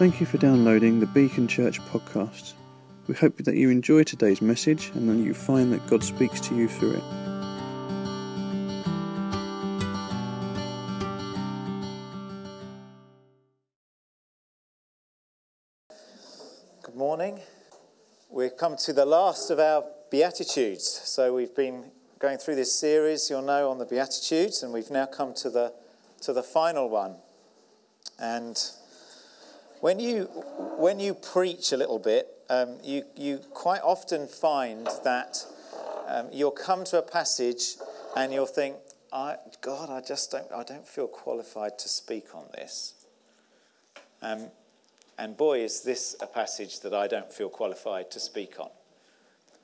[0.00, 2.54] Thank you for downloading the Beacon Church podcast.
[3.06, 6.56] We hope that you enjoy today's message and that you find that God speaks to
[6.56, 7.02] you through it.
[16.82, 17.40] Good morning.
[18.30, 20.88] We've come to the last of our Beatitudes.
[21.04, 25.04] So we've been going through this series, you'll know, on the Beatitudes, and we've now
[25.04, 25.74] come to the,
[26.22, 27.16] to the final one.
[28.18, 28.58] And
[29.80, 30.24] when you,
[30.78, 35.46] when you preach a little bit, um, you, you quite often find that
[36.06, 37.76] um, you'll come to a passage
[38.16, 38.76] and you'll think,
[39.12, 42.94] I, God, I just don't, I don't feel qualified to speak on this.
[44.22, 44.48] Um,
[45.18, 48.70] and boy, is this a passage that I don't feel qualified to speak on.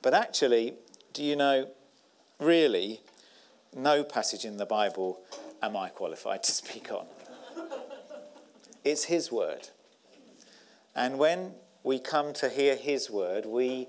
[0.01, 0.75] But actually,
[1.13, 1.69] do you know,
[2.39, 3.01] really,
[3.75, 5.19] no passage in the Bible
[5.61, 7.05] am I qualified to speak on.
[8.83, 9.69] It's His word.
[10.97, 11.51] And when
[11.83, 13.87] we come to hear His word, we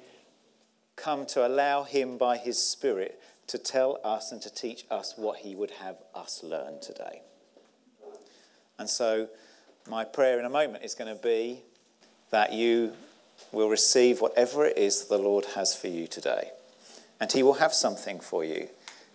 [0.95, 5.39] come to allow Him by His Spirit to tell us and to teach us what
[5.39, 7.23] He would have us learn today.
[8.79, 9.29] And so,
[9.89, 11.63] my prayer in a moment is going to be
[12.31, 12.93] that you
[13.53, 16.51] will receive whatever it is that the Lord has for you today.
[17.19, 18.69] And He will have something for you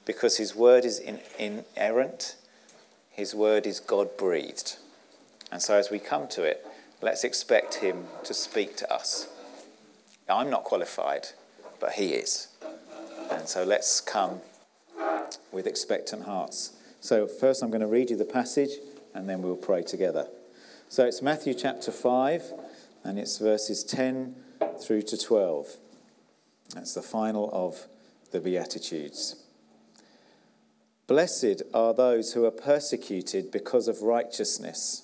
[0.05, 2.37] because His word is in, inerrant,
[3.11, 4.77] His word is God breathed.
[5.51, 6.65] And so, as we come to it,
[7.03, 9.27] let's expect him to speak to us.
[10.29, 11.27] I'm not qualified,
[11.79, 12.47] but he is.
[13.29, 14.39] And so let's come
[15.51, 16.71] with expectant hearts.
[17.01, 18.71] So, first, I'm going to read you the passage
[19.13, 20.27] and then we'll pray together.
[20.87, 22.53] So, it's Matthew chapter 5
[23.03, 24.35] and it's verses 10
[24.81, 25.75] through to 12.
[26.73, 27.87] That's the final of
[28.31, 29.35] the Beatitudes.
[31.07, 35.03] Blessed are those who are persecuted because of righteousness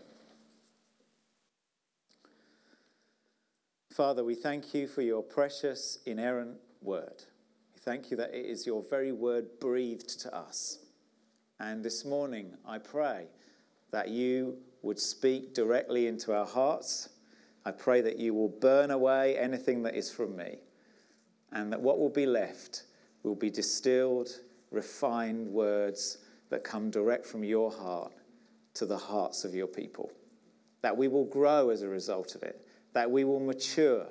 [4.01, 7.23] Father, we thank you for your precious, inerrant word.
[7.71, 10.79] We thank you that it is your very word breathed to us.
[11.59, 13.27] And this morning, I pray
[13.91, 17.09] that you would speak directly into our hearts.
[17.63, 20.57] I pray that you will burn away anything that is from me,
[21.51, 22.85] and that what will be left
[23.21, 24.29] will be distilled,
[24.71, 26.17] refined words
[26.49, 28.13] that come direct from your heart
[28.73, 30.11] to the hearts of your people.
[30.81, 34.05] That we will grow as a result of it that we will mature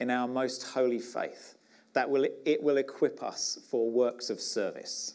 [0.00, 1.56] in our most holy faith,
[1.92, 5.14] that will, it will equip us for works of service.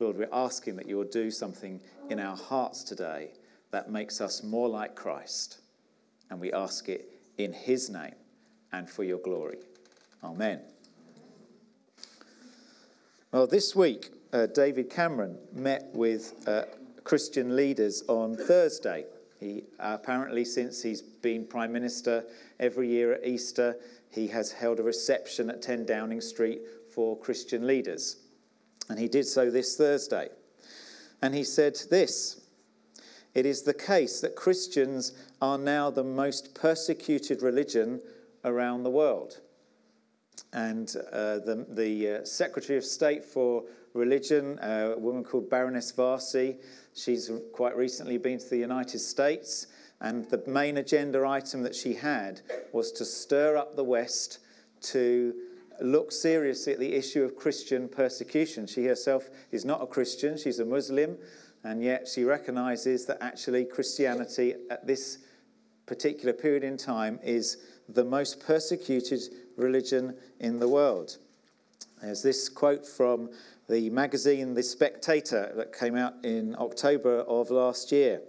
[0.00, 1.80] Lord, we're asking that you will do something
[2.10, 3.30] in our hearts today
[3.70, 5.58] that makes us more like Christ.
[6.30, 7.08] And we ask it
[7.38, 8.14] in his name
[8.72, 9.58] and for your glory.
[10.22, 10.60] Amen.
[13.30, 16.64] Well, this week, uh, David Cameron met with uh,
[17.04, 19.06] Christian leaders on Thursday.
[19.44, 22.24] He apparently, since he's been Prime Minister,
[22.58, 23.76] every year at Easter,
[24.10, 28.16] he has held a reception at 10 Downing Street for Christian leaders.
[28.88, 30.30] And he did so this Thursday.
[31.20, 32.46] And he said this
[33.34, 35.12] It is the case that Christians
[35.42, 38.00] are now the most persecuted religion
[38.46, 39.40] around the world.
[40.54, 45.92] And uh, the, the uh, Secretary of State for Religion, uh, a woman called Baroness
[45.92, 46.56] Warsi,
[46.94, 49.66] She's quite recently been to the United States,
[50.00, 52.40] and the main agenda item that she had
[52.72, 54.38] was to stir up the West
[54.82, 55.34] to
[55.80, 58.66] look seriously at the issue of Christian persecution.
[58.66, 61.18] She herself is not a Christian, she's a Muslim,
[61.64, 65.18] and yet she recognizes that actually Christianity at this
[65.86, 67.58] particular period in time is
[67.88, 69.20] the most persecuted
[69.56, 71.18] religion in the world.
[72.04, 73.30] There's this quote from
[73.66, 78.20] the magazine The Spectator that came out in October of last year.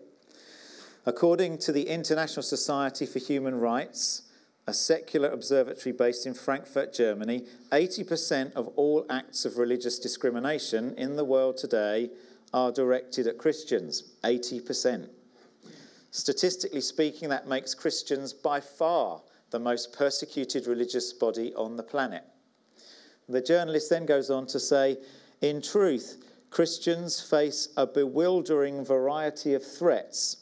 [1.06, 4.31] According to the International Society for Human Rights,
[4.66, 11.18] a secular observatory based in Frankfurt, Germany, 80% of all acts of religious discrimination in
[11.18, 12.12] the world today
[12.54, 14.13] are directed at Christians.
[14.24, 15.10] 80%.
[16.12, 19.21] Statistically speaking, that makes Christians by far
[19.51, 22.24] the most persecuted religious body on the planet.
[23.27, 24.98] The journalist then goes on to say
[25.42, 30.38] in truth, Christians face a bewildering variety of threats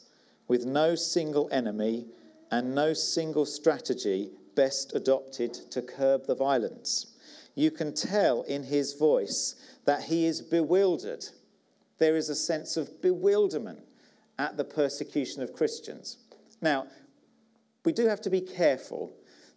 [0.48, 2.06] with no single enemy
[2.50, 7.16] and no single strategy best adopted to curb the violence.
[7.54, 11.24] You can tell in his voice that he is bewildered.
[11.98, 13.80] There is a sense of bewilderment
[14.38, 16.18] at the persecution of Christians.
[16.60, 16.86] Now,
[17.84, 19.12] we do have to be careful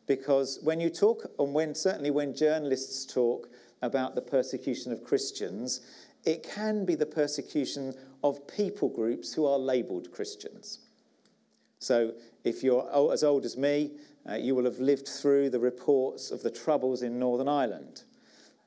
[0.07, 3.49] because when you talk, and when certainly when journalists talk
[3.81, 5.81] about the persecution of Christians,
[6.25, 7.93] it can be the persecution
[8.23, 10.79] of people groups who are labelled Christians.
[11.79, 12.13] So,
[12.43, 13.91] if you're as old as me,
[14.27, 18.03] uh, you will have lived through the reports of the troubles in Northern Ireland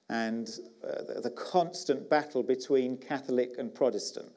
[0.08, 0.48] and
[0.84, 4.30] uh, the constant battle between Catholic and Protestant.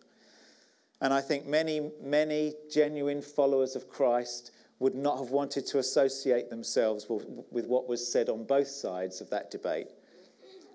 [1.02, 4.52] And I think many, many genuine followers of Christ
[4.84, 9.30] would not have wanted to associate themselves with, what was said on both sides of
[9.30, 9.88] that debate.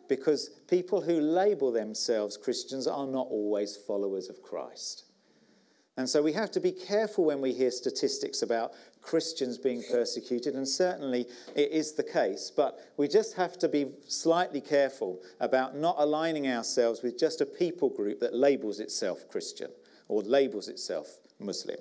[0.08, 5.04] Because people who label themselves Christians are not always followers of Christ.
[5.98, 8.72] And so we have to be careful when we hear statistics about
[9.02, 13.90] Christians being persecuted, and certainly it is the case, but we just have to be
[14.06, 19.70] slightly careful about not aligning ourselves with just a people group that labels itself Christian
[20.08, 21.08] or labels itself
[21.38, 21.78] Muslim.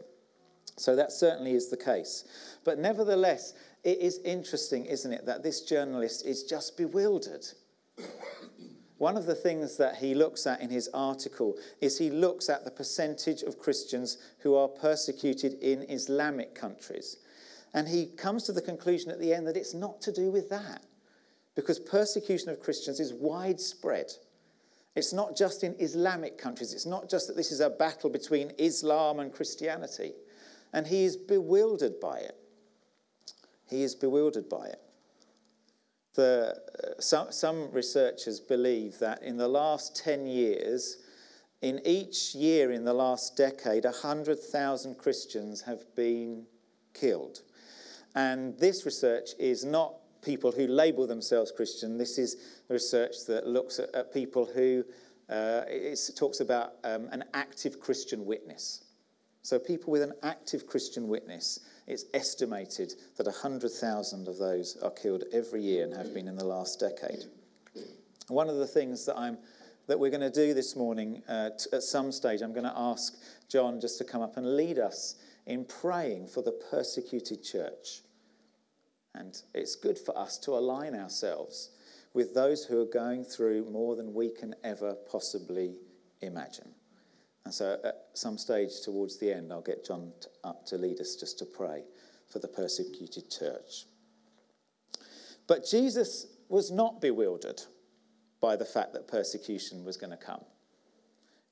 [0.76, 2.26] So that certainly is the case.
[2.64, 3.54] But nevertheless,
[3.84, 7.46] it is interesting, isn't it, that this journalist is just bewildered.
[8.98, 12.64] One of the things that he looks at in his article is he looks at
[12.64, 17.18] the percentage of Christians who are persecuted in Islamic countries.
[17.74, 20.50] And he comes to the conclusion at the end that it's not to do with
[20.50, 20.84] that,
[21.56, 24.12] because persecution of Christians is widespread.
[24.96, 28.52] It's not just in Islamic countries, it's not just that this is a battle between
[28.58, 30.14] Islam and Christianity.
[30.78, 32.38] And he is bewildered by it.
[33.70, 34.82] He is bewildered by it
[36.18, 40.98] the, uh, some, some researchers believe that in the last 10 years,
[41.62, 46.46] in each year in the last decade, 100,000 Christians have been
[46.94, 47.44] killed.
[48.16, 49.94] And this research is not
[50.24, 51.98] people who label themselves Christian.
[51.98, 54.84] This is research that looks at, at people who,
[55.30, 58.86] uh, it talks about um, an active Christian witness.
[59.48, 65.24] So people with an active Christian witness it's estimated that 100,000 of those are killed
[65.32, 67.24] every year and have been in the last decade.
[68.28, 69.38] One of the things that I'm
[69.88, 72.78] that we're going to do this morning uh, t- at some stage, I'm going to
[72.78, 73.16] ask
[73.48, 75.16] John just to come up and lead us
[75.46, 78.02] in praying for the persecuted church.
[79.16, 81.70] And it's good for us to align ourselves
[82.14, 85.78] with those who are going through more than we can ever possibly
[86.20, 86.74] imagine.
[87.48, 90.12] And so at some stage towards the end, I'll get John
[90.44, 91.86] up to lead us just to pray
[92.30, 93.86] for the persecuted church.
[95.48, 97.62] But Jesus was not bewildered
[98.42, 100.42] by the fact that persecution was going to come.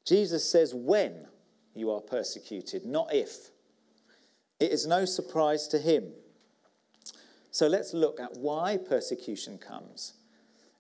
[0.06, 1.28] Jesus says, when
[1.76, 3.52] you are persecuted, not if.
[4.60, 6.12] It is no surprise to him.
[7.52, 10.16] So let's look at why persecution comes.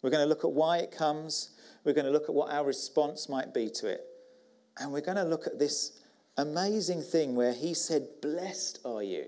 [0.01, 1.51] We're going to look at why it comes.
[1.85, 4.01] We're going to look at what our response might be to it.
[4.79, 6.01] And we're going to look at this
[6.37, 9.25] amazing thing where he said, Blessed are you.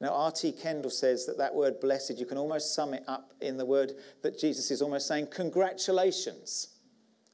[0.00, 0.52] Now, R.T.
[0.52, 3.94] Kendall says that that word blessed, you can almost sum it up in the word
[4.22, 6.68] that Jesus is almost saying, Congratulations.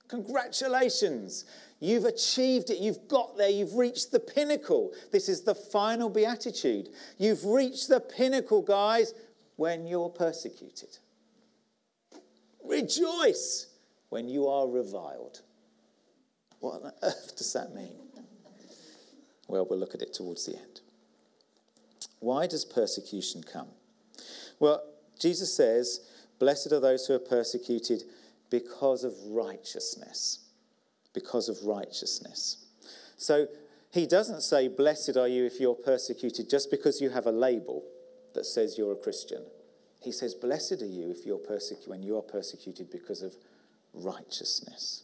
[0.09, 1.45] Congratulations.
[1.81, 2.79] You've achieved it.
[2.79, 3.51] You've got there.
[3.51, 4.93] You've reached the pinnacle.
[5.13, 6.91] This is the final beatitude.
[7.19, 9.13] You've reached the pinnacle, guys,
[9.57, 10.97] when you're persecuted.
[12.65, 13.67] Rejoice
[14.09, 15.43] when you are reviled.
[16.65, 17.93] What on earth does that mean?
[19.49, 20.81] Well, we'll look at it towards the end.
[22.21, 23.69] Why does persecution come?
[24.59, 24.83] Well,
[25.21, 26.01] Jesus says,
[26.39, 28.05] Blessed are those who are persecuted
[28.49, 30.39] because of righteousness.
[31.13, 32.65] Because of righteousness.
[33.19, 33.47] So
[33.93, 37.85] he doesn't say, Blessed are you if you're persecuted just because you have a label
[38.33, 39.43] that says you're a Christian.
[40.01, 43.35] He says, Blessed are you if you're persecuted when you are persecuted because of
[43.93, 45.04] righteousness.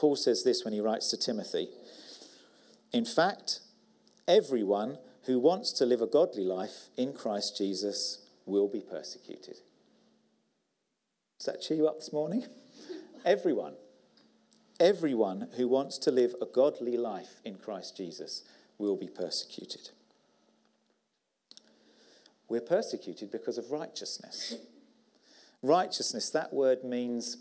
[0.00, 1.68] Paul says this when he writes to Timothy
[2.90, 3.60] In fact,
[4.26, 9.56] everyone who wants to live a godly life in Christ Jesus will be persecuted.
[11.38, 12.46] Does that cheer you up this morning?
[13.26, 13.74] everyone.
[14.80, 18.42] Everyone who wants to live a godly life in Christ Jesus
[18.78, 19.90] will be persecuted.
[22.48, 24.54] We're persecuted because of righteousness.
[25.62, 27.36] Righteousness, that word means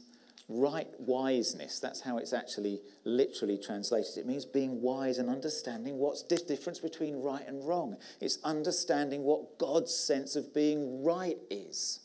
[0.50, 1.80] right wiseness.
[1.80, 4.18] That's how it's actually literally translated.
[4.18, 7.98] It means being wise and understanding what's the difference between right and wrong.
[8.20, 12.00] It's understanding what God's sense of being right is.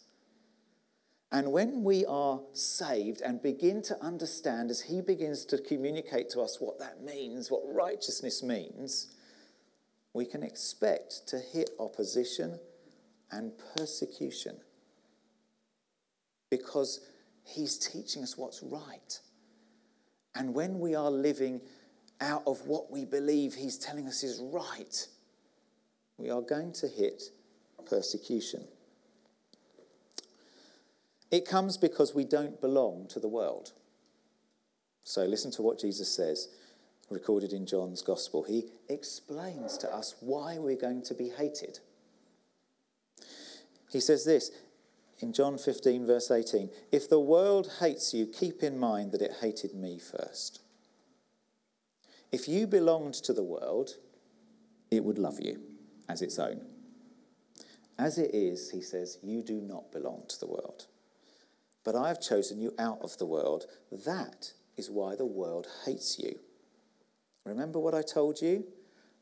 [1.33, 6.41] And when we are saved and begin to understand, as He begins to communicate to
[6.43, 9.17] us what that means, what righteousness means,
[10.13, 12.61] we can expect to hit opposition
[13.33, 14.59] and persecution
[16.51, 17.01] because
[17.45, 19.21] he's teaching us what's right.
[20.35, 21.61] And when we are living
[22.21, 25.07] out of what we believe he's telling us is right,
[26.17, 27.23] we are going to hit
[27.89, 28.65] persecution.
[31.31, 33.73] It comes because we don't belong to the world.
[35.05, 36.49] So listen to what Jesus says,
[37.11, 38.45] recorded in John's Gospel.
[38.45, 41.81] He explains to us why we're going to be hated.
[43.91, 44.51] He says this
[45.21, 49.37] in John 15, verse 18 If the world hates you, keep in mind that it
[49.41, 50.61] hated me first.
[52.33, 53.91] If you belonged to the world,
[54.91, 55.61] it would love you
[56.09, 56.63] as its own.
[57.99, 60.87] As it is, he says, you do not belong to the world.
[61.85, 63.67] But I have chosen you out of the world.
[63.93, 66.41] That is why the world hates you.
[67.45, 68.65] Remember what I told you?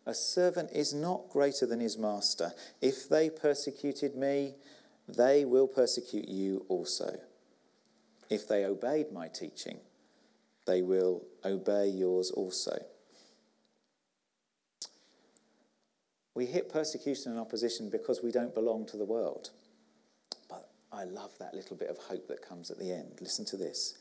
[0.06, 2.52] A servant is not greater than his master.
[2.80, 4.54] If they persecuted me,
[5.08, 7.18] they will persecute you also.
[8.30, 9.78] If they obeyed my teaching,
[10.66, 12.84] they will obey yours also.
[16.34, 19.50] We hit persecution and opposition because we don't belong to the world.
[20.48, 23.18] But I love that little bit of hope that comes at the end.
[23.20, 23.98] Listen to this.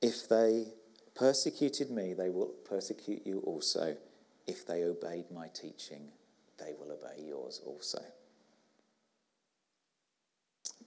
[0.00, 0.68] If they
[1.14, 3.96] persecuted me, they will persecute you also.
[4.46, 6.08] If they obeyed my teaching,
[6.58, 8.02] they will obey yours also.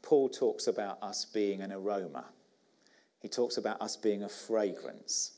[0.03, 2.25] Paul talks about us being an aroma.
[3.19, 5.31] He talks about us being a fragrance.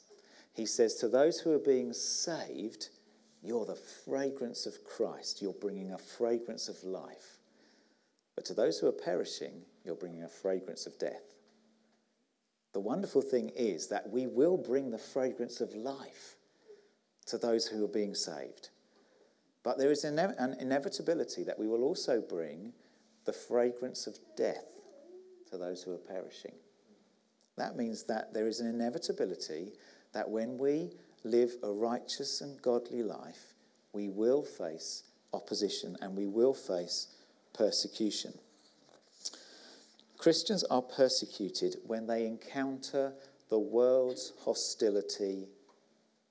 [0.53, 2.89] He says, To those who are being saved,
[3.41, 5.41] you're the fragrance of Christ.
[5.41, 7.37] You're bringing a fragrance of life.
[8.35, 11.35] But to those who are perishing, you're bringing a fragrance of death.
[12.73, 16.35] The wonderful thing is that we will bring the fragrance of life
[17.27, 18.69] to those who are being saved.
[19.63, 20.19] But there is an
[20.59, 22.73] inevitability that we will also bring
[23.25, 24.65] the fragrance of death
[25.49, 26.53] to those who are perishing.
[27.57, 29.71] That means that there is an inevitability
[30.13, 30.91] that when we
[31.23, 33.53] live a righteous and godly life,
[33.93, 35.03] we will face
[35.33, 37.07] opposition and we will face
[37.53, 38.33] persecution.
[40.17, 43.13] Christians are persecuted when they encounter
[43.49, 45.47] the world's hostility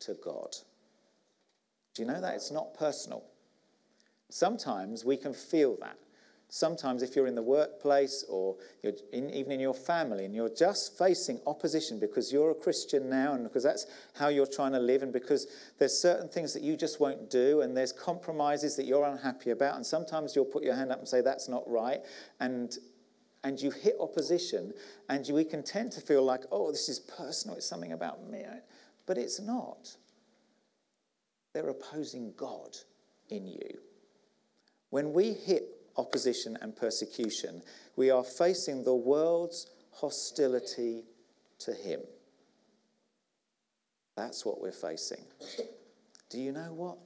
[0.01, 0.55] to God.
[1.95, 2.35] Do you know that?
[2.35, 3.25] It's not personal.
[4.31, 5.97] Sometimes we can feel that.
[6.55, 10.97] Sometimes, if you're in the workplace or in, even in your family and you're just
[10.97, 15.03] facing opposition because you're a Christian now and because that's how you're trying to live,
[15.03, 15.49] and because
[15.81, 19.75] there's certain things that you just won't do, and there's compromises that you're unhappy about,
[19.75, 22.03] and sometimes you'll put your hand up and say, That's not right.
[22.39, 22.79] And
[23.43, 24.73] and you hit opposition,
[25.09, 28.31] and you, we can tend to feel like, oh, this is personal, it's something about
[28.31, 28.45] me.
[29.07, 29.97] But it's not.
[31.53, 32.77] They're opposing God
[33.29, 33.81] in you.
[34.91, 37.63] When we hit opposition and persecution.
[37.97, 41.05] We are facing the world's hostility
[41.61, 42.01] to Him.
[44.17, 45.25] That's what we're facing.
[46.31, 46.99] Do you know what?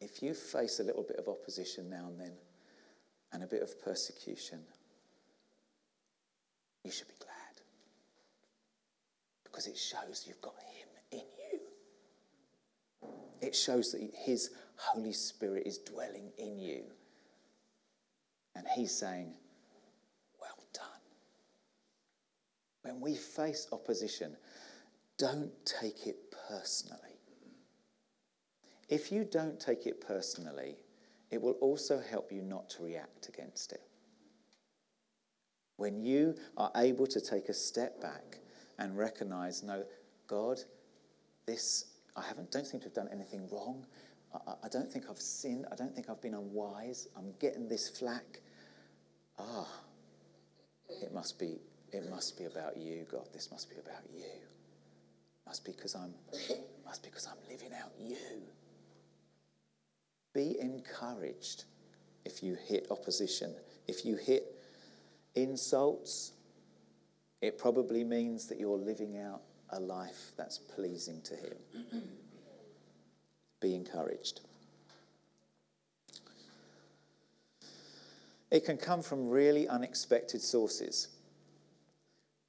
[0.00, 2.32] If you face a little bit of opposition now and then
[3.32, 4.58] and a bit of persecution,
[6.84, 7.32] you should be glad.
[9.44, 13.08] Because it shows you've got Him in you.
[13.40, 16.84] It shows that His Holy Spirit is dwelling in you.
[18.54, 19.34] And he's saying,
[20.40, 20.84] Well done.
[22.82, 24.36] When we face opposition,
[25.18, 26.16] don't take it
[26.48, 26.98] personally.
[28.88, 30.76] If you don't take it personally,
[31.30, 33.80] it will also help you not to react against it.
[35.76, 38.38] When you are able to take a step back
[38.78, 39.84] and recognize, no,
[40.26, 40.60] God,
[41.46, 43.86] this, I haven't, don't seem to have done anything wrong.
[44.34, 45.66] I, I don't think I've sinned.
[45.70, 47.08] I don't think I've been unwise.
[47.16, 48.40] I'm getting this flack.
[49.38, 49.68] Ah,
[50.88, 51.58] it must be,
[51.92, 53.28] it must be about you, God.
[53.32, 54.24] This must be about you.
[55.46, 56.14] Must be because I'm,
[56.84, 58.16] must be because I'm living out you.
[60.34, 61.64] Be encouraged
[62.24, 63.54] if you hit opposition.
[63.88, 64.54] If you hit
[65.34, 66.32] insults,
[67.40, 71.56] it probably means that you're living out a life that's pleasing to Him.
[73.62, 74.40] Be encouraged.
[78.50, 81.08] It can come from really unexpected sources.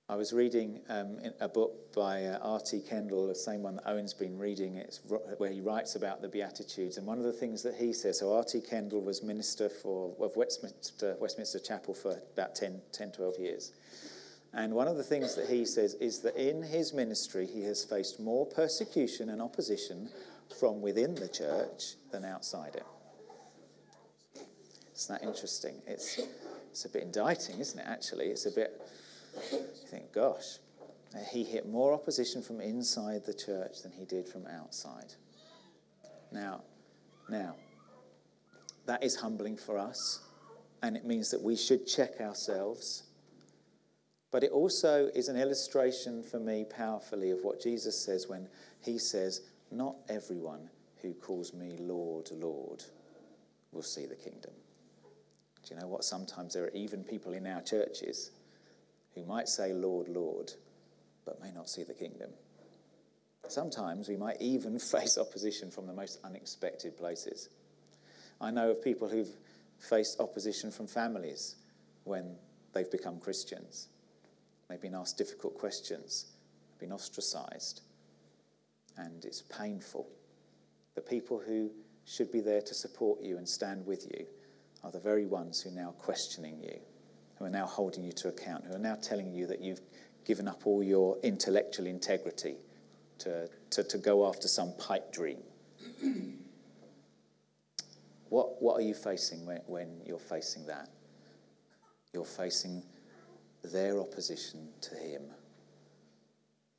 [0.10, 2.82] I was reading um, a book by uh, R.T.
[2.90, 5.00] Kendall, the same one that Owen's been reading, it's
[5.38, 6.98] where he writes about the Beatitudes.
[6.98, 8.62] And one of the things that he says, so R.T.
[8.70, 13.72] Kendall was minister for, of Westminster, Westminster Chapel for about 10, 10, 12 years.
[14.54, 17.86] And one of the things that he says is that in his ministry, he has
[17.86, 20.10] faced more persecution and opposition
[20.60, 22.86] from within the church than outside it.
[24.96, 25.82] Isn't that interesting?
[25.88, 26.20] It's,
[26.70, 28.28] it's a bit indicting, isn't it, actually?
[28.28, 28.82] It's a bit,
[29.52, 29.60] you
[29.90, 30.60] think, gosh,
[31.32, 35.14] he hit more opposition from inside the church than he did from outside.
[36.32, 36.62] Now,
[37.30, 37.56] now,
[38.86, 40.22] that is humbling for us,
[40.82, 43.04] and it means that we should check ourselves.
[44.32, 48.50] But it also is an illustration for me powerfully of what Jesus says when
[48.82, 49.42] he says,
[49.74, 50.70] Not everyone
[51.02, 52.84] who calls me Lord, Lord
[53.72, 54.52] will see the kingdom.
[55.66, 56.04] Do you know what?
[56.04, 58.30] Sometimes there are even people in our churches
[59.16, 60.54] who might say, Lord, Lord,
[61.26, 62.30] but may not see the kingdom.
[63.48, 67.50] Sometimes we might even face opposition from the most unexpected places.
[68.40, 69.36] I know of people who've
[69.80, 71.56] faced opposition from families
[72.04, 72.36] when
[72.74, 73.88] they've become Christians.
[74.70, 76.28] They've been asked difficult questions,
[76.80, 77.82] been ostracized,
[78.98, 80.08] and it's painful.
[80.96, 81.72] The people who
[82.06, 84.26] should be there to support you and stand with you
[84.84, 86.80] are the very ones who are now questioning you,
[87.38, 89.82] who are now holding you to account, who are now telling you that you've
[90.26, 92.56] given up all your intellectual integrity
[93.20, 95.40] to, to, to go after some pipe dream.
[98.30, 100.90] what, what are you facing when, when you're facing that?
[102.14, 102.84] You're facing
[103.64, 105.24] their opposition to Him.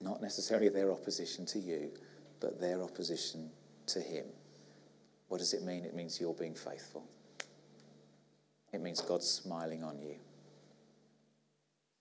[0.05, 1.91] Not necessarily their opposition to you,
[2.39, 3.51] but their opposition
[3.87, 4.27] to Him.
[5.29, 5.85] What does it mean?
[5.85, 7.03] It means you're being faithful.
[8.75, 10.17] It means God's smiling on you.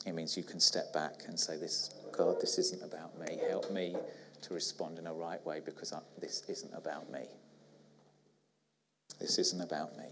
[0.06, 3.40] It means you can step back and say, "This God, this isn't about me.
[3.50, 3.96] Help me
[4.42, 7.26] to respond in a right way because I, this isn't about me.
[9.18, 10.10] This isn't about me."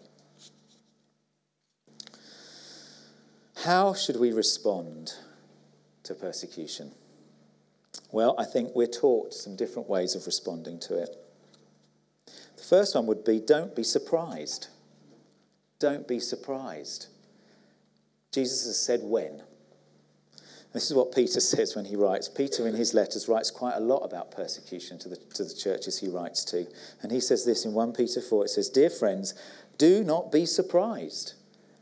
[3.56, 5.14] How should we respond
[6.04, 6.94] to persecution?
[8.12, 11.16] Well, I think we're taught some different ways of responding to it.
[12.58, 14.68] The first one would be don't be surprised.
[15.80, 17.08] Don't be surprised.
[18.32, 19.42] Jesus has said when.
[20.74, 22.30] This is what Peter says when he writes.
[22.30, 26.00] Peter, in his letters, writes quite a lot about persecution to the, to the churches
[26.00, 26.68] he writes to.
[27.02, 29.34] And he says this in 1 Peter 4 it says, Dear friends,
[29.78, 31.34] do not be surprised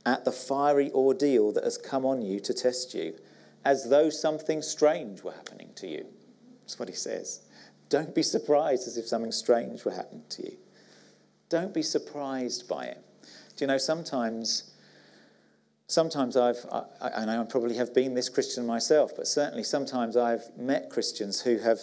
[0.06, 3.14] at the fiery ordeal that has come on you to test you,
[3.66, 6.06] as though something strange were happening to you.
[6.70, 7.42] That's what he says.
[7.90, 10.58] Don't be surprised as if something strange were happening to you.
[11.50, 13.04] Don't be surprised by it.
[13.56, 14.76] Do you know, sometimes
[15.88, 20.44] sometimes I've, I, and I probably have been this Christian myself, but certainly sometimes I've
[20.56, 21.80] met Christians who have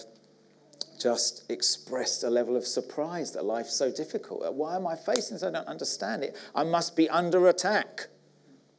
[1.00, 4.54] just expressed a level of surprise that life's so difficult.
[4.54, 5.42] Why am I facing this?
[5.42, 6.36] I don't understand it.
[6.54, 8.06] I must be under attack.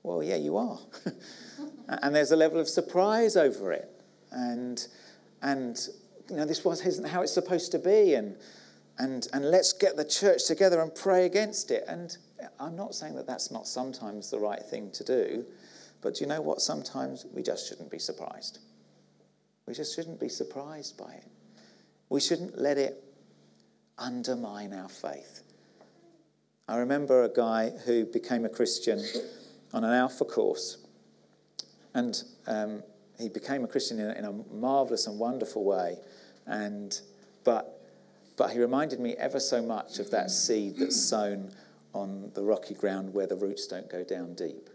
[0.04, 0.80] Well, yeah, you are.
[1.90, 3.92] and there's a level of surprise over it.
[4.32, 4.88] And,
[5.42, 5.78] and
[6.30, 8.16] you know, this was, isn't how it's supposed to be.
[8.16, 8.36] And,
[9.00, 11.84] and, and let's get the church together and pray against it.
[11.88, 12.16] And
[12.60, 15.46] I'm not saying that that's not sometimes the right thing to do,
[16.02, 16.62] but do you know what?
[16.62, 18.60] Sometimes we just shouldn't be surprised.
[19.66, 21.28] We just shouldn't be surprised by it.
[22.10, 23.04] We shouldn't let it
[23.98, 25.44] undermine our faith.
[26.70, 29.02] I remember a guy who became a Christian
[29.74, 30.78] on an Alpha course,
[31.94, 32.84] and um,
[33.20, 35.98] he became a Christian in a, in a marvelous and wonderful way.
[36.46, 37.00] And
[37.44, 37.82] but
[38.38, 41.52] but he reminded me ever so much of that seed that's sown
[41.94, 44.70] on the rocky ground where the roots don't go down deep.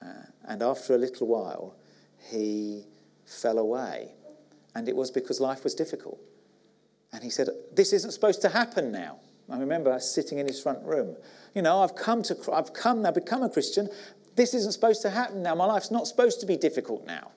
[0.00, 0.12] Uh,
[0.44, 1.74] and after a little while,
[2.30, 2.84] he
[3.24, 4.12] fell away.
[4.74, 6.20] And it was because life was difficult.
[7.12, 9.18] And he said, This isn't supposed to happen now.
[9.50, 11.16] I remember sitting in his front room.
[11.54, 13.88] You know, I've come to, I've come now, become a Christian.
[14.34, 15.54] This isn't supposed to happen now.
[15.54, 17.30] My life's not supposed to be difficult now.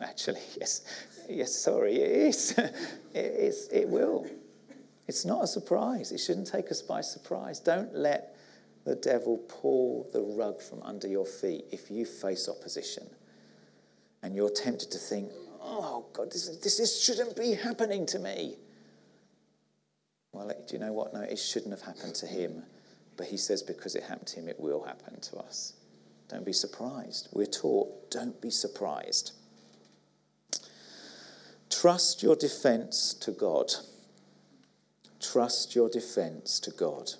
[0.00, 0.82] Actually, yes,
[1.28, 2.52] yes, sorry, it is.
[2.58, 2.72] it,
[3.14, 4.26] is, it will.
[5.06, 6.12] It's not a surprise.
[6.12, 7.60] It shouldn't take us by surprise.
[7.60, 8.36] Don't let
[8.84, 13.06] the devil pull the rug from under your feet if you face opposition
[14.22, 15.30] and you're tempted to think,
[15.60, 18.56] oh, God, this, this is, shouldn't be happening to me.
[20.32, 21.14] Well, do you know what?
[21.14, 22.62] No, it shouldn't have happened to him.
[23.16, 25.74] But he says because it happened to him, it will happen to us.
[26.28, 27.28] Don't be surprised.
[27.32, 29.32] We're taught, don't be surprised.
[31.80, 33.72] Trust your defense to God.
[35.20, 37.12] Trust your defense to God.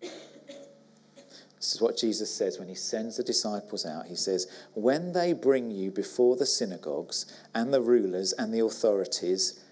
[0.00, 4.06] This is what Jesus says when he sends the disciples out.
[4.06, 9.62] He says, When they bring you before the synagogues and the rulers and the authorities,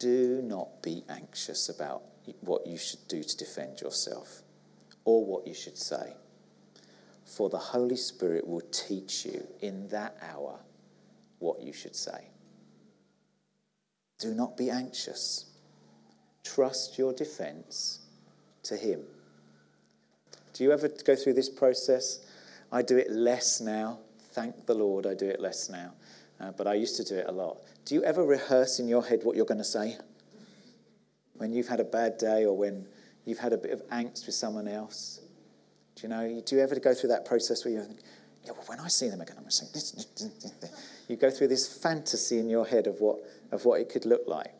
[0.00, 2.02] do not be anxious about
[2.40, 4.42] what you should do to defend yourself
[5.04, 6.14] or what you should say.
[7.24, 10.58] For the Holy Spirit will teach you in that hour
[11.38, 12.30] what you should say.
[14.24, 15.44] Do not be anxious.
[16.44, 18.06] Trust your defense
[18.62, 19.02] to Him.
[20.54, 22.24] Do you ever go through this process?
[22.72, 23.98] I do it less now.
[24.32, 25.92] Thank the Lord, I do it less now.
[26.40, 27.58] Uh, but I used to do it a lot.
[27.84, 29.98] Do you ever rehearse in your head what you're going to say?
[31.34, 32.86] When you've had a bad day or when
[33.26, 35.20] you've had a bit of angst with someone else?
[35.96, 38.00] Do you know, do you ever go through that process where you think,
[38.42, 40.06] yeah, well, when I see them again, I'm going to say this.
[41.08, 43.18] You go through this fantasy in your head of what,
[43.52, 44.54] of what it could look like.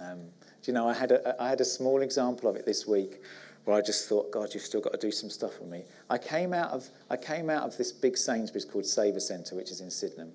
[0.00, 2.86] Um, do you know, I had, a, I had a small example of it this
[2.86, 3.22] week
[3.64, 5.84] where I just thought, God, you've still got to do some stuff for me.
[6.10, 9.80] I came out of, I came out of this big Sainsbury's called Savacentre, which is
[9.80, 10.32] in Sydenham.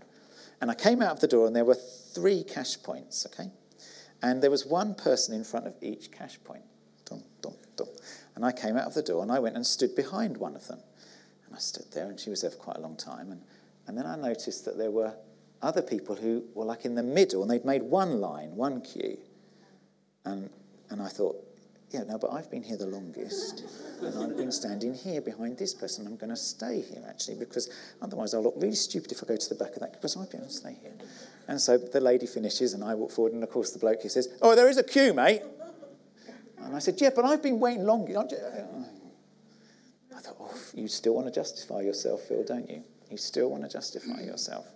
[0.61, 3.49] And I came out of the door and there were three cash points, okay?
[4.21, 6.63] And there was one person in front of each cash point.
[8.39, 10.65] And I came out of the door and I went and stood behind one of
[10.65, 10.79] them.
[11.45, 13.33] And I stood there and she was there for quite a long time.
[13.33, 13.41] And,
[13.89, 15.15] and then I noticed that there were
[15.63, 19.17] other people who were like in the middle and they'd made one line, one queue.
[20.25, 20.51] And,
[20.91, 21.43] and I thought,
[21.89, 23.63] yeah, no, but I've been here the longest,
[24.03, 26.05] and I've been standing here behind this person.
[26.05, 27.67] I'm going to stay here actually, because
[27.99, 30.29] otherwise I'll look really stupid if I go to the back of that, because I've
[30.29, 30.93] been to stay here.
[31.47, 34.09] And so the lady finishes, and I walk forward, and of course the bloke he
[34.09, 35.41] says, "Oh, there is a queue, mate."
[36.59, 38.21] And I said, "Yeah, but I've been waiting long." I
[40.21, 42.83] thought, "Oh, you still want to justify yourself, Phil, don't you?
[43.09, 44.67] You still want to justify yourself."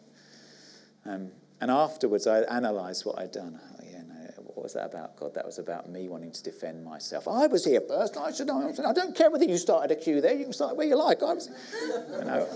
[1.06, 3.60] Um, and afterwards, I analysed what I'd done.
[3.62, 4.16] Oh, yeah, no,
[4.54, 5.34] What was that about, God?
[5.34, 7.28] That was about me wanting to defend myself.
[7.28, 8.18] I was here first.
[8.18, 8.50] I should.
[8.50, 10.34] I don't care whether you started a queue there.
[10.34, 11.24] You can start where you like.
[11.24, 11.50] I was,
[12.20, 12.48] you know.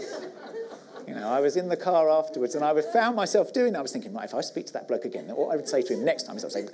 [1.07, 3.79] You know, I was in the car afterwards, and I found myself doing that.
[3.79, 5.81] I was thinking, right, if I speak to that bloke again, what I would say
[5.81, 6.67] to him next time is I would say.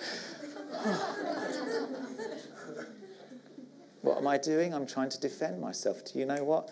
[4.01, 4.73] "What am I doing?
[4.73, 6.71] I'm trying to defend myself." Do you know what?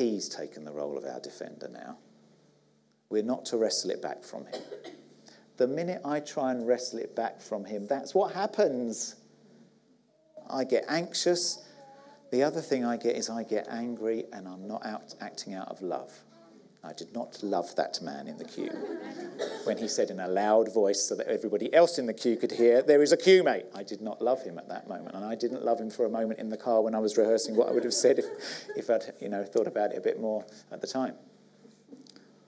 [0.00, 1.98] He's taken the role of our defender now.
[3.10, 4.62] We're not to wrestle it back from him.
[5.58, 9.16] The minute I try and wrestle it back from him, that's what happens.
[10.48, 11.68] I get anxious.
[12.30, 15.68] The other thing I get is I get angry and I'm not out, acting out
[15.68, 16.18] of love.
[16.82, 18.70] I did not love that man in the queue
[19.64, 22.52] when he said in a loud voice so that everybody else in the queue could
[22.52, 23.66] hear, There is a queue, mate.
[23.74, 25.14] I did not love him at that moment.
[25.14, 27.54] And I didn't love him for a moment in the car when I was rehearsing
[27.54, 28.24] what I would have said if,
[28.76, 31.14] if I'd you know, thought about it a bit more at the time.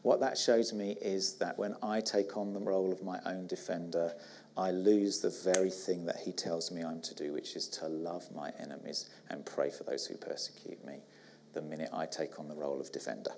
[0.00, 3.46] What that shows me is that when I take on the role of my own
[3.46, 4.14] defender,
[4.56, 7.86] I lose the very thing that he tells me I'm to do, which is to
[7.86, 10.96] love my enemies and pray for those who persecute me,
[11.52, 13.30] the minute I take on the role of defender.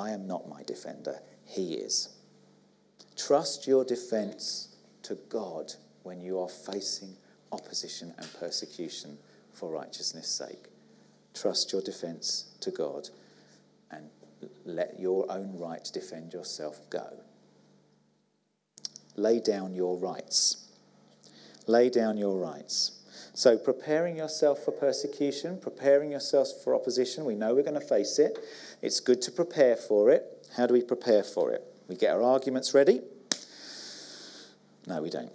[0.00, 2.08] I am not my defender, he is.
[3.16, 7.14] Trust your defense to God when you are facing
[7.52, 9.18] opposition and persecution
[9.52, 10.68] for righteousness' sake.
[11.34, 13.10] Trust your defense to God
[13.90, 14.08] and
[14.64, 17.06] let your own right to defend yourself go.
[19.16, 20.70] Lay down your rights.
[21.66, 22.99] Lay down your rights.
[23.32, 28.18] So, preparing yourself for persecution, preparing yourself for opposition, we know we're going to face
[28.18, 28.38] it.
[28.82, 30.46] It's good to prepare for it.
[30.56, 31.62] How do we prepare for it?
[31.88, 33.00] We get our arguments ready?
[34.86, 35.30] No, we don't.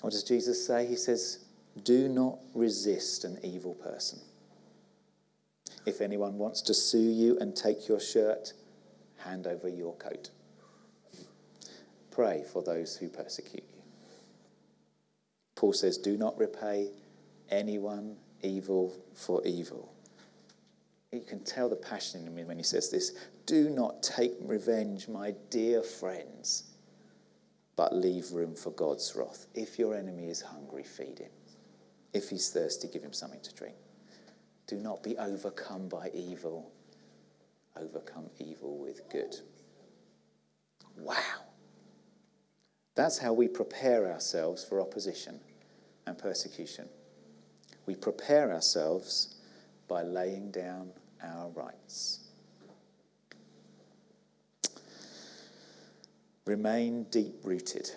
[0.00, 0.86] What does Jesus say?
[0.86, 1.44] He says,
[1.82, 4.18] Do not resist an evil person.
[5.84, 8.52] If anyone wants to sue you and take your shirt,
[9.18, 10.30] hand over your coat.
[12.10, 13.75] Pray for those who persecute you.
[15.56, 16.90] Paul says, Do not repay
[17.50, 19.92] anyone evil for evil.
[21.12, 23.12] You can tell the passion in him when he says this.
[23.46, 26.64] Do not take revenge, my dear friends,
[27.74, 29.46] but leave room for God's wrath.
[29.54, 31.30] If your enemy is hungry, feed him.
[32.12, 33.76] If he's thirsty, give him something to drink.
[34.66, 36.70] Do not be overcome by evil.
[37.80, 39.36] Overcome evil with good.
[40.98, 41.44] Wow.
[42.94, 45.40] That's how we prepare ourselves for opposition
[46.06, 46.88] and persecution.
[47.86, 49.36] We prepare ourselves
[49.88, 50.90] by laying down
[51.22, 52.20] our rights.
[56.44, 57.90] Remain deep rooted.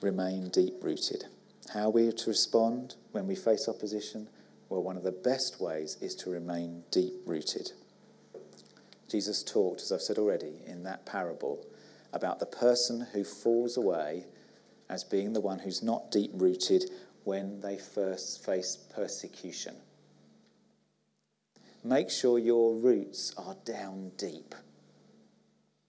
[0.00, 1.24] Remain deep rooted.
[1.72, 4.26] How we are to respond when we face opposition?
[4.70, 7.72] Well, one of the best ways is to remain deep rooted.
[9.10, 11.66] Jesus talked, as I've said already, in that parable
[12.12, 14.24] about the person who falls away
[14.90, 16.84] as being the one who's not deep rooted
[17.24, 19.76] when they first face persecution.
[21.84, 24.54] Make sure your roots are down deep.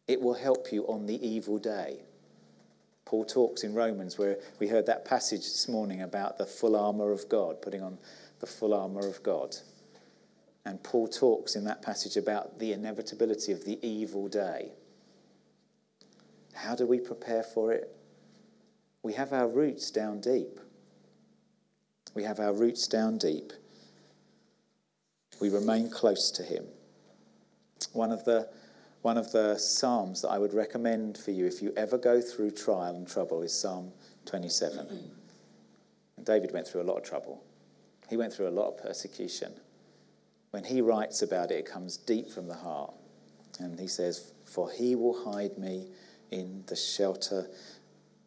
[0.07, 2.03] It will help you on the evil day.
[3.05, 7.11] Paul talks in Romans, where we heard that passage this morning about the full armour
[7.11, 7.97] of God, putting on
[8.39, 9.55] the full armour of God.
[10.63, 14.71] And Paul talks in that passage about the inevitability of the evil day.
[16.53, 17.95] How do we prepare for it?
[19.03, 20.59] We have our roots down deep.
[22.13, 23.53] We have our roots down deep.
[25.39, 26.65] We remain close to Him.
[27.93, 28.49] One of the
[29.01, 32.51] one of the psalms that I would recommend for you if you ever go through
[32.51, 33.91] trial and trouble is Psalm
[34.25, 34.87] 27.
[36.17, 37.43] And David went through a lot of trouble.
[38.09, 39.53] He went through a lot of persecution.
[40.51, 42.93] When he writes about it, it comes deep from the heart.
[43.59, 45.87] And he says, For he will hide me
[46.29, 47.47] in the shelter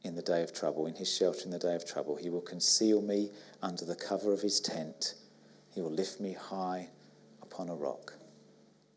[0.04, 2.14] in the day of trouble, in his shelter in the day of trouble.
[2.14, 3.30] He will conceal me
[3.62, 5.14] under the cover of his tent.
[5.74, 6.88] He will lift me high
[7.42, 8.12] upon a rock.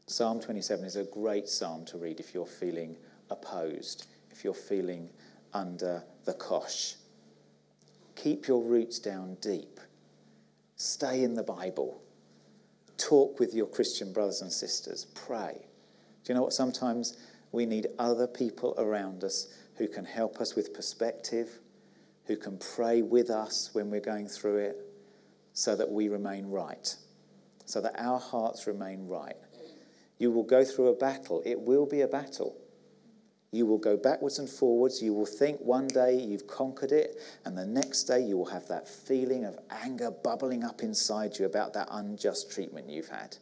[0.06, 2.96] Psalm 27 is a great psalm to read if you're feeling
[3.30, 5.10] opposed, if you're feeling
[5.54, 6.96] under the cosh.
[8.16, 9.80] Keep your roots down deep.
[10.76, 12.02] Stay in the Bible.
[12.98, 15.06] Talk with your Christian brothers and sisters.
[15.14, 15.56] Pray.
[16.24, 16.54] Do you know what?
[16.54, 17.18] Sometimes
[17.52, 21.60] we need other people around us who can help us with perspective,
[22.26, 24.78] who can pray with us when we're going through it,
[25.54, 26.96] so that we remain right,
[27.66, 29.36] so that our hearts remain right.
[30.18, 32.56] You will go through a battle, it will be a battle.
[33.52, 35.02] You will go backwards and forwards.
[35.02, 38.68] You will think one day you've conquered it, and the next day you will have
[38.68, 43.38] that feeling of anger bubbling up inside you about that unjust treatment you've had.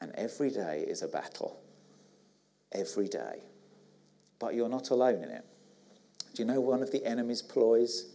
[0.00, 1.58] And every day is a battle.
[2.72, 3.42] Every day.
[4.42, 5.44] But you're not alone in it.
[6.34, 8.06] Do you know one of the enemy's ploys?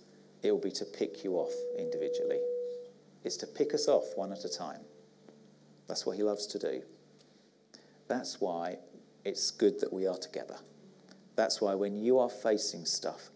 [0.43, 2.41] It will be to pick you off individually.
[3.23, 4.81] It's to pick us off one at a time.
[5.87, 6.81] That's what he loves to do.
[8.09, 8.75] That's why
[9.23, 10.57] it's good that we are together.
[11.37, 13.29] That's why when you are facing stuff,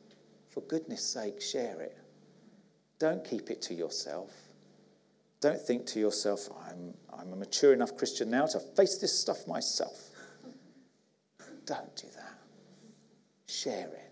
[0.50, 1.98] for goodness sake, share it.
[3.00, 4.34] Don't keep it to yourself.
[5.40, 9.48] Don't think to yourself, I'm, I'm a mature enough Christian now to face this stuff
[9.48, 10.10] myself.
[11.66, 12.21] Don't do that.
[13.52, 14.12] Share it.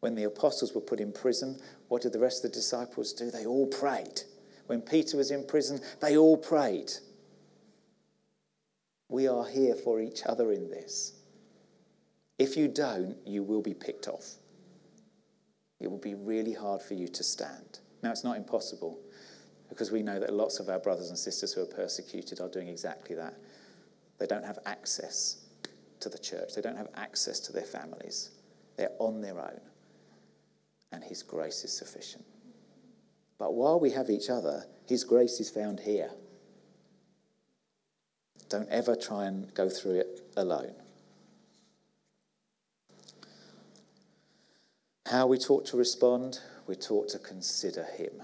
[0.00, 3.30] When the apostles were put in prison, what did the rest of the disciples do?
[3.30, 4.22] They all prayed.
[4.66, 6.90] When Peter was in prison, they all prayed.
[9.08, 11.12] We are here for each other in this.
[12.36, 14.34] If you don't, you will be picked off.
[15.78, 17.78] It will be really hard for you to stand.
[18.02, 18.98] Now, it's not impossible
[19.68, 22.66] because we know that lots of our brothers and sisters who are persecuted are doing
[22.66, 23.34] exactly that.
[24.18, 25.42] They don't have access
[26.02, 28.30] to the church, they don't have access to their families.
[28.76, 29.60] They're on their own.
[30.92, 32.24] And His grace is sufficient.
[33.38, 36.10] But while we have each other, His grace is found here.
[38.48, 40.74] Don't ever try and go through it alone.
[45.06, 46.40] How we taught to respond?
[46.66, 48.22] We're taught to consider Him.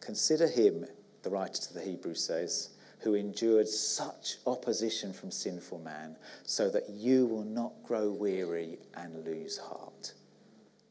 [0.00, 0.86] Consider Him,
[1.22, 2.70] the writer to the Hebrews says,
[3.02, 9.24] who endured such opposition from sinful man, so that you will not grow weary and
[9.24, 10.12] lose heart.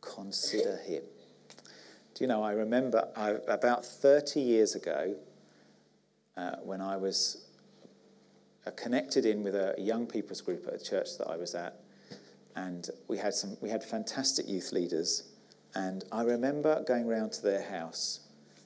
[0.02, 1.04] Consider Him.
[2.14, 5.16] Do you know, I remember I, about 30 years ago,
[6.38, 7.46] uh, when I was
[8.66, 11.80] uh, connected in with a young people's group at a church that I was at,
[12.56, 15.24] and we had some we had fantastic youth leaders.
[15.74, 18.20] And I remember going round to their house.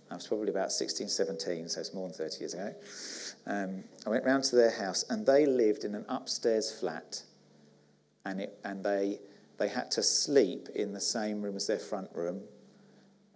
[0.10, 2.73] I was probably about 16, 17, so it's more than 30 years ago.
[3.47, 7.21] Um, I went round to their house, and they lived in an upstairs flat,
[8.25, 9.19] and it, and they
[9.58, 12.41] they had to sleep in the same room as their front room,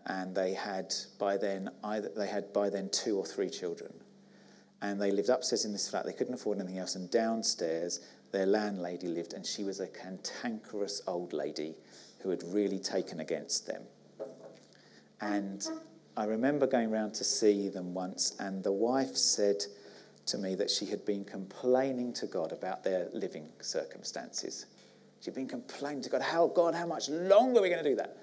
[0.07, 3.93] and they had by then either they had by then two or three children
[4.81, 6.05] and they lived upstairs in this flat.
[6.05, 6.95] They couldn't afford anything else.
[6.95, 11.75] And downstairs, their landlady lived, and she was a cantankerous old lady
[12.21, 13.81] who had really taken against them.
[15.21, 15.67] And
[16.15, 19.57] I remember going round to see them once, and the wife said
[20.31, 24.65] to me that she had been complaining to God about their living circumstances.
[25.21, 27.95] She'd been complaining to God, How, God, how much longer are we going to do
[27.97, 28.17] that?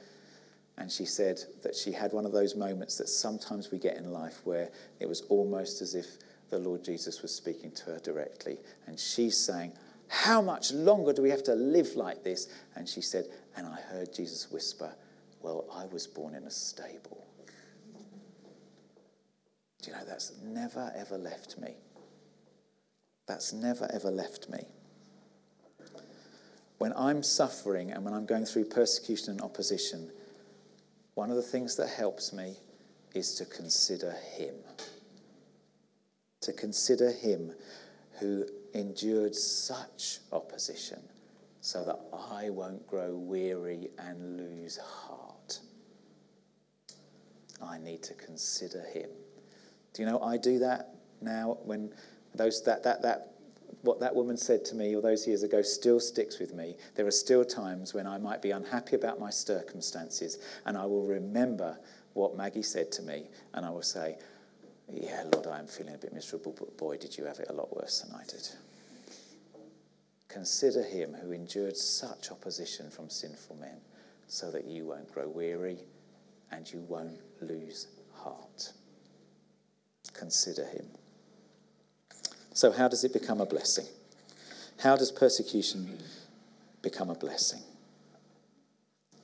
[0.79, 4.13] And she said that she had one of those moments that sometimes we get in
[4.13, 6.07] life where it was almost as if
[6.51, 8.59] the Lord Jesus was speaking to her directly.
[8.87, 9.73] And she's saying,
[10.09, 12.49] How much longer do we have to live like this?
[12.75, 14.95] And she said, And I heard Jesus whisper,
[15.43, 17.27] Well, I was born in a stable.
[19.83, 21.77] Do you know that's never ever left me?
[23.27, 24.65] That's never ever left me.
[26.79, 30.11] When I'm suffering and when I'm going through persecution and opposition,
[31.15, 32.57] one of the things that helps me
[33.15, 34.55] is to consider Him
[36.47, 37.53] to consider him
[38.21, 41.01] who endured such opposition
[41.61, 41.99] so that
[42.31, 45.59] I won't grow weary and lose heart.
[47.61, 49.11] I need to consider him.
[49.93, 51.93] Do you know I do that now when
[52.37, 53.33] those that that that
[53.83, 56.77] what that woman said to me all those years ago still sticks with me.
[56.95, 61.05] There are still times when I might be unhappy about my circumstances and I will
[61.07, 61.79] remember
[62.15, 64.17] what Maggie said to me and I will say,
[64.91, 67.53] Yeah, Lord, I am feeling a bit miserable, but boy, did you have it a
[67.53, 68.49] lot worse than I did.
[70.29, 73.81] Consider him who endured such opposition from sinful men,
[74.27, 75.79] so that you won't grow weary
[76.51, 78.73] and you won't lose heart.
[80.13, 80.87] Consider him.
[82.57, 83.85] So, how does it become a blessing?
[84.79, 85.99] How does persecution
[86.81, 87.61] become a blessing?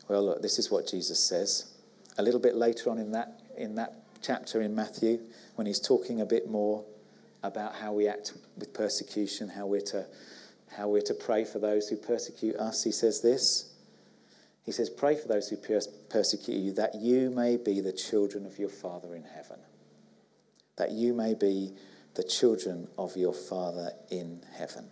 [0.07, 1.73] Well, look, this is what Jesus says.
[2.18, 5.18] A little bit later on in that, in that chapter in Matthew,
[5.55, 6.85] when he's talking a bit more
[7.42, 10.05] about how we act with persecution, how we're to,
[10.77, 13.73] how we're to pray for those who persecute us, he says this.
[14.66, 18.59] He says, Pray for those who persecute you, that you may be the children of
[18.59, 19.59] your Father in heaven.
[20.77, 21.73] That you may be
[22.14, 24.88] the children of your Father in heaven.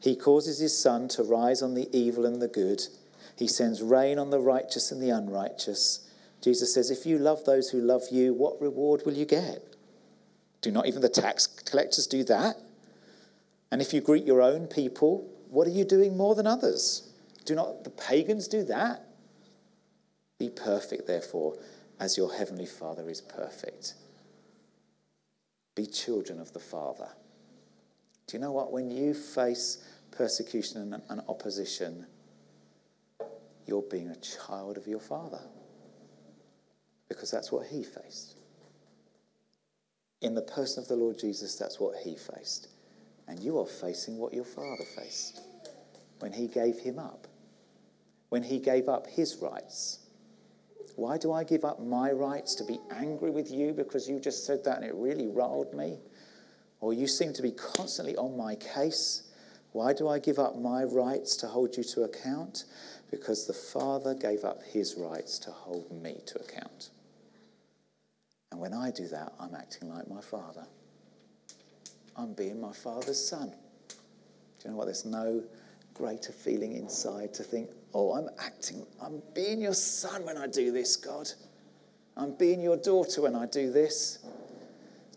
[0.00, 2.82] He causes his sun to rise on the evil and the good.
[3.36, 6.08] He sends rain on the righteous and the unrighteous.
[6.42, 9.62] Jesus says, If you love those who love you, what reward will you get?
[10.62, 12.56] Do not even the tax collectors do that?
[13.70, 17.12] And if you greet your own people, what are you doing more than others?
[17.44, 19.06] Do not the pagans do that?
[20.38, 21.56] Be perfect, therefore,
[21.98, 23.94] as your heavenly Father is perfect.
[25.74, 27.08] Be children of the Father.
[28.26, 28.72] Do you know what?
[28.72, 32.06] When you face persecution and, and opposition,
[33.66, 35.40] you're being a child of your Father
[37.08, 38.36] because that's what he faced.
[40.22, 42.68] In the person of the Lord Jesus, that's what he faced.
[43.26, 45.40] And you are facing what your father faced
[46.20, 47.26] when he gave him up,
[48.28, 49.98] when he gave up his rights.
[51.00, 54.44] Why do I give up my rights to be angry with you because you just
[54.44, 55.96] said that and it really riled me?
[56.80, 59.22] Or you seem to be constantly on my case?
[59.72, 62.64] Why do I give up my rights to hold you to account?
[63.10, 66.90] Because the Father gave up his rights to hold me to account.
[68.52, 70.66] And when I do that, I'm acting like my father.
[72.14, 73.54] I'm being my father's son.
[73.88, 73.94] Do
[74.66, 74.84] you know what?
[74.84, 75.42] There's no
[75.94, 80.72] greater feeling inside to think, oh, I'm acting, I'm being your son when I do
[80.72, 81.30] this, God.
[82.16, 84.18] I'm being your daughter when I do this.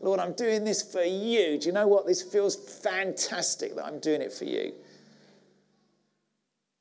[0.01, 1.57] Lord, I'm doing this for you.
[1.59, 2.05] Do you know what?
[2.05, 4.73] This feels fantastic that I'm doing it for you.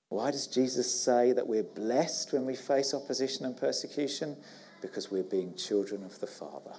[0.09, 4.37] Why does Jesus say that we're blessed when we face opposition and persecution?
[4.83, 6.75] because we're being children of the Father.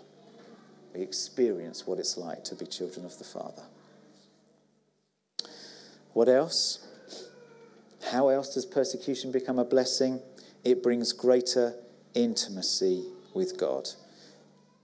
[0.94, 3.64] We experience what it's like to be children of the Father.
[6.12, 6.86] What else?
[8.12, 10.22] How else does persecution become a blessing?
[10.64, 11.76] It brings greater
[12.14, 13.90] intimacy with God.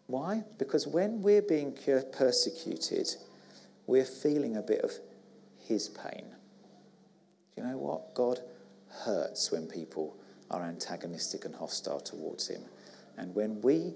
[0.07, 0.43] Why?
[0.57, 1.77] Because when we're being
[2.11, 3.07] persecuted,
[3.87, 4.91] we're feeling a bit of
[5.67, 6.25] His pain.
[7.55, 8.13] Do you know what?
[8.15, 8.39] God
[8.89, 10.15] hurts when people
[10.49, 12.61] are antagonistic and hostile towards Him.
[13.17, 13.93] And when we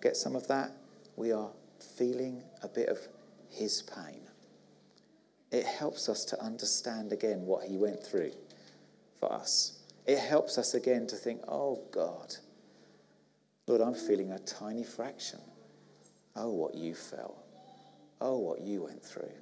[0.00, 0.70] get some of that,
[1.16, 1.50] we are
[1.96, 2.98] feeling a bit of
[3.50, 4.20] his pain.
[5.50, 8.32] It helps us to understand again what he went through
[9.18, 9.80] for us.
[10.06, 12.34] It helps us again to think, oh God,
[13.66, 15.40] Lord, I'm feeling a tiny fraction.
[16.36, 17.38] Oh, what you felt.
[18.20, 19.32] Oh, what you went through.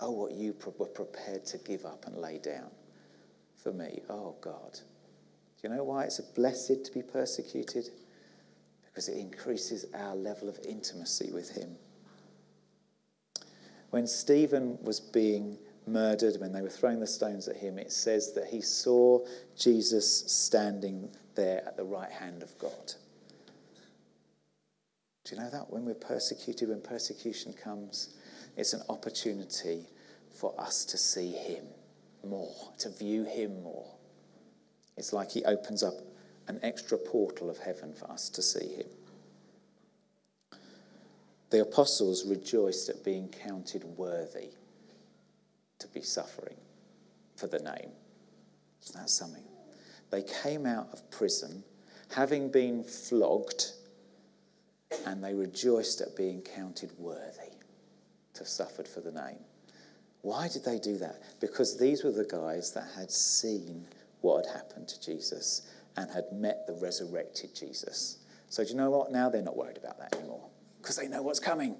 [0.00, 2.70] Oh, what you were prepared to give up and lay down
[3.56, 4.00] for me.
[4.10, 4.72] Oh, God.
[4.72, 7.88] Do you know why it's a blessed to be persecuted?
[8.94, 11.74] because it increases our level of intimacy with Him.
[13.90, 18.32] When Stephen was being murdered, when they were throwing the stones at him, it says
[18.32, 19.24] that he saw
[19.56, 22.94] Jesus standing there at the right hand of God.
[25.24, 25.70] Do you know that?
[25.70, 28.14] When we're persecuted, when persecution comes,
[28.56, 29.86] it's an opportunity
[30.30, 31.64] for us to see Him
[32.26, 33.86] more, to view Him more.
[34.98, 35.94] It's like He opens up
[36.48, 38.86] an extra portal of heaven for us to see him.
[41.48, 44.50] The apostles rejoiced at being counted worthy
[45.78, 46.56] to be suffering
[47.36, 47.90] for the name.
[48.82, 49.44] Isn't that something?
[50.10, 51.64] They came out of prison
[52.14, 53.72] having been flogged
[55.06, 57.52] and they rejoiced at being counted worthy
[58.34, 59.38] to have suffered for the name.
[60.22, 61.22] Why did they do that?
[61.40, 63.86] Because these were the guys that had seen
[64.20, 68.18] what had happened to Jesus and had met the resurrected Jesus.
[68.48, 69.12] So, do you know what?
[69.12, 70.48] Now they're not worried about that anymore
[70.80, 71.76] because they know what's coming.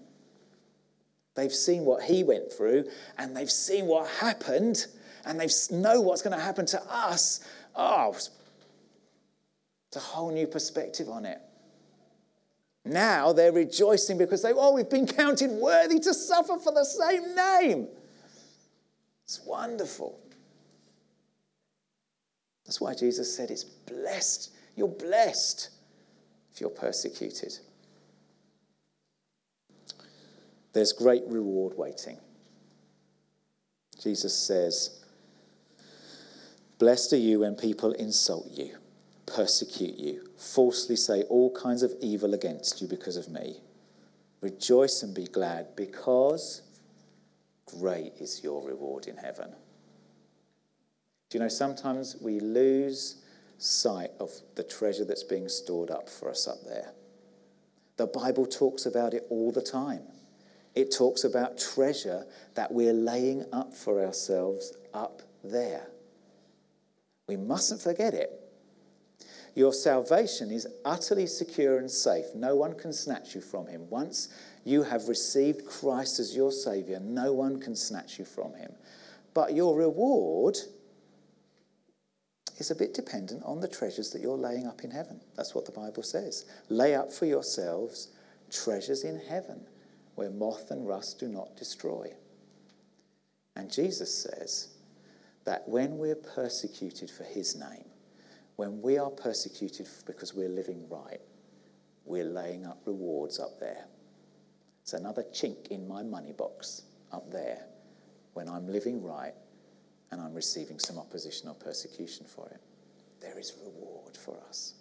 [1.35, 2.85] They've seen what he went through
[3.19, 4.87] and they've seen what happened
[5.25, 7.41] and they know what's going to happen to us.
[7.75, 8.31] Oh, it's
[9.97, 11.41] a whole new perspective on it.
[12.85, 17.35] Now they're rejoicing because they, oh, we've been counted worthy to suffer for the same
[17.35, 17.89] name.
[19.25, 20.21] It's wonderful.
[22.67, 24.53] That's why Jesus said it's blessed.
[24.77, 25.71] You're blessed
[26.53, 27.59] if you're persecuted.
[30.75, 32.19] There's great reward waiting.
[34.03, 35.01] Jesus says,
[36.79, 38.77] Blessed are you when people insult you,
[39.25, 43.61] persecute you, falsely say all kinds of evil against you because of me.
[44.41, 46.63] Rejoice and be glad, because
[47.67, 49.51] great is your reward in heaven.
[51.31, 53.23] Do you know, sometimes we lose
[53.59, 56.93] sight of the treasure that's being stored up for us up there.
[57.97, 60.03] The Bible talks about it all the time.
[60.75, 65.87] It talks about treasure that we're laying up for ourselves up there.
[67.29, 68.41] We mustn't forget it.
[69.55, 72.27] Your salvation is utterly secure and safe.
[72.35, 73.89] No one can snatch you from him.
[73.89, 74.29] Once
[74.65, 78.73] you have received Christ as your Savior, no one can snatch you from him.
[79.33, 80.59] But your reward
[82.59, 85.21] is a bit dependent on the treasures that you're laying up in heaven.
[85.37, 86.47] That's what the Bible says.
[86.69, 88.09] Lay up for yourselves
[88.51, 89.65] treasures in heaven
[90.15, 92.13] where moth and rust do not destroy.
[93.57, 94.69] And Jesus says
[95.45, 97.85] that when we're persecuted for his name,
[98.57, 101.21] when we are persecuted because we're living right,
[102.05, 103.87] we're laying up rewards up there.
[104.83, 107.65] It's another chink in my money box up there
[108.35, 109.35] when I'm living right
[110.11, 112.61] and I'm receiving some opposition or persecution for it.
[113.21, 114.75] There is reward for us.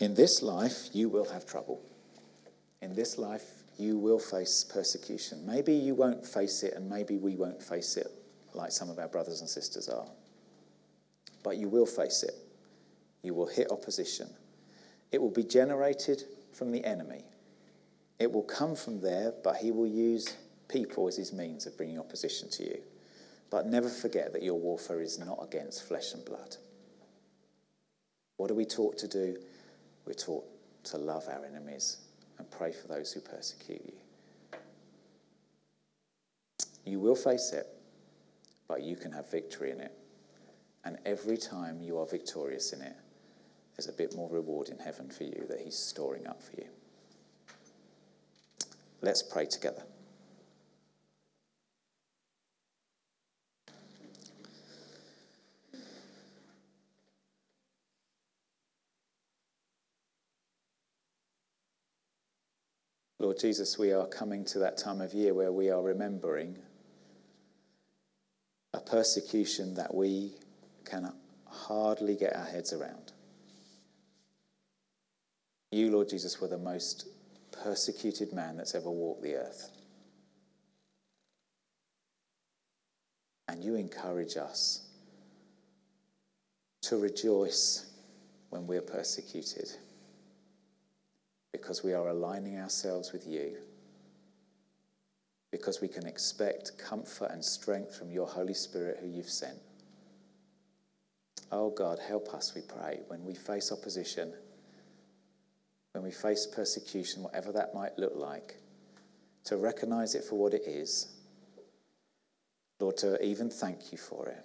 [0.00, 1.80] In this life, you will have trouble.
[2.82, 5.44] In this life, you will face persecution.
[5.46, 8.08] Maybe you won't face it, and maybe we won't face it
[8.54, 10.06] like some of our brothers and sisters are.
[11.42, 12.34] But you will face it.
[13.22, 14.28] You will hit opposition.
[15.12, 17.24] It will be generated from the enemy.
[18.18, 20.36] It will come from there, but he will use
[20.68, 22.78] people as his means of bringing opposition to you.
[23.50, 26.56] But never forget that your warfare is not against flesh and blood.
[28.36, 29.36] What are we taught to do?
[30.06, 30.44] We're taught
[30.84, 31.98] to love our enemies
[32.38, 34.58] and pray for those who persecute you.
[36.84, 37.66] You will face it,
[38.68, 39.92] but you can have victory in it.
[40.84, 42.94] And every time you are victorious in it,
[43.76, 46.68] there's a bit more reward in heaven for you that He's storing up for you.
[49.02, 49.82] Let's pray together.
[63.26, 66.56] Lord Jesus, we are coming to that time of year where we are remembering
[68.72, 70.34] a persecution that we
[70.84, 71.12] can
[71.44, 73.10] hardly get our heads around.
[75.72, 77.08] You, Lord Jesus, were the most
[77.50, 79.72] persecuted man that's ever walked the earth.
[83.48, 84.86] And you encourage us
[86.82, 87.90] to rejoice
[88.50, 89.68] when we're persecuted
[91.60, 93.56] because we are aligning ourselves with you,
[95.50, 99.58] because we can expect comfort and strength from your Holy Spirit who you've sent.
[101.52, 104.32] Oh God, help us, we pray, when we face opposition,
[105.92, 108.56] when we face persecution, whatever that might look like,
[109.44, 111.08] to recognize it for what it is.
[112.80, 114.44] Lord, to even thank you for it.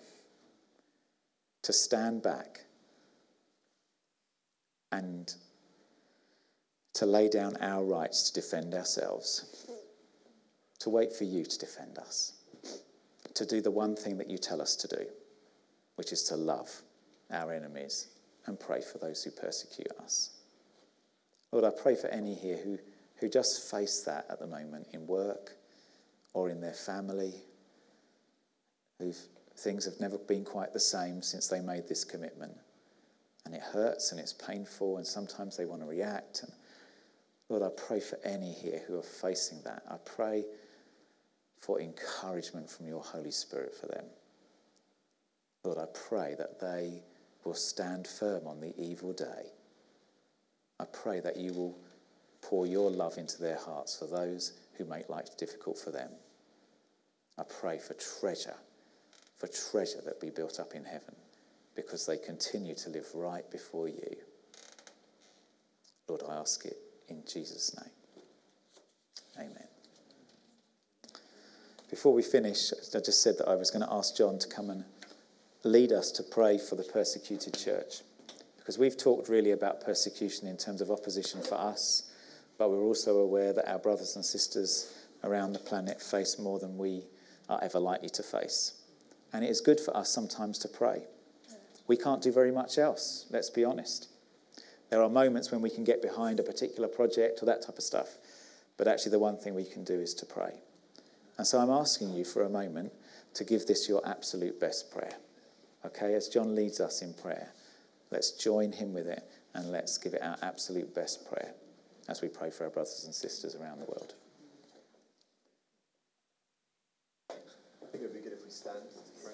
[1.64, 2.62] To stand back
[4.92, 5.34] and
[6.94, 9.68] to lay down our rights to defend ourselves,
[10.80, 12.34] to wait for you to defend us,
[13.34, 15.06] to do the one thing that you tell us to do,
[15.96, 16.70] which is to love
[17.32, 18.08] our enemies
[18.46, 20.32] and pray for those who persecute us.
[21.52, 22.78] Lord, I pray for any here who,
[23.18, 25.52] who just face that at the moment in work
[26.34, 27.34] or in their family,
[29.00, 29.14] who
[29.58, 32.54] things have never been quite the same since they made this commitment.
[33.46, 36.44] And it hurts and it's painful, and sometimes they want to react.
[36.44, 36.52] And
[37.52, 39.84] Lord, I pray for any here who are facing that.
[39.92, 40.46] I pray
[41.60, 44.06] for encouragement from your Holy Spirit for them.
[45.66, 47.04] Lord, I pray that they
[47.44, 49.48] will stand firm on the evil day.
[50.80, 51.78] I pray that you will
[52.42, 56.12] pour your love into their hearts for those who make life difficult for them.
[57.38, 58.56] I pray for treasure,
[59.38, 61.16] for treasure that be built up in heaven
[61.76, 64.16] because they continue to live right before you.
[66.08, 66.78] Lord, I ask it
[67.12, 69.48] in Jesus' name.
[69.48, 69.68] Amen.
[71.90, 74.70] Before we finish, I just said that I was going to ask John to come
[74.70, 74.86] and
[75.64, 78.02] lead us to pray for the persecuted church.
[78.58, 82.12] Because we've talked really about persecution in terms of opposition for us,
[82.58, 84.94] but we're also aware that our brothers and sisters
[85.24, 87.04] around the planet face more than we
[87.50, 88.76] are ever likely to face.
[89.34, 91.04] And it is good for us sometimes to pray.
[91.88, 94.11] We can't do very much else, let's be honest.
[94.92, 97.84] There are moments when we can get behind a particular project or that type of
[97.84, 98.18] stuff.
[98.78, 100.54] But actually, the one thing we can do is to pray.
[101.38, 102.92] And so I'm asking you for a moment
[103.36, 105.16] to give this your absolute best prayer.
[105.86, 107.54] Okay, as John leads us in prayer,
[108.12, 109.24] let's join him with it
[109.54, 111.54] and let's give it our absolute best prayer
[112.10, 114.14] as we pray for our brothers and sisters around the world.
[117.30, 117.36] I
[117.92, 119.34] think it would be good if we stand to pray.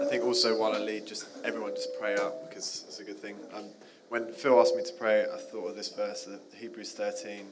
[0.00, 3.20] I think also while I lead, just everyone just pray out because it's a good
[3.20, 3.36] thing.
[3.54, 3.66] Um,
[4.08, 7.46] when Phil asked me to pray, I thought of this verse, Hebrews 13,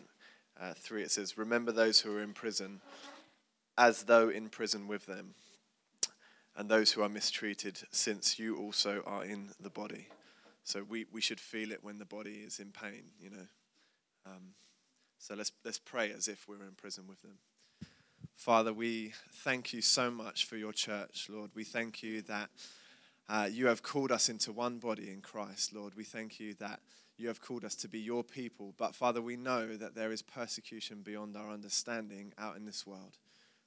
[0.60, 1.02] uh, 3.
[1.04, 2.80] It says, Remember those who are in prison
[3.78, 5.36] as though in prison with them,
[6.56, 10.08] and those who are mistreated, since you also are in the body.
[10.64, 13.46] So we, we should feel it when the body is in pain, you know.
[14.26, 14.54] Um,
[15.18, 17.38] so let's, let's pray as if we're in prison with them.
[18.36, 19.12] Father, we
[19.44, 21.50] thank you so much for your church, Lord.
[21.54, 22.50] We thank you that
[23.28, 25.94] uh, you have called us into one body in Christ, Lord.
[25.94, 26.80] We thank you that
[27.16, 28.74] you have called us to be your people.
[28.76, 33.18] But Father, we know that there is persecution beyond our understanding out in this world.